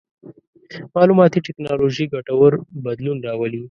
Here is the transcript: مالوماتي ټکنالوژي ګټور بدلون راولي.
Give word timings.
مالوماتي 0.93 1.39
ټکنالوژي 1.47 2.05
ګټور 2.13 2.51
بدلون 2.85 3.17
راولي. 3.27 3.59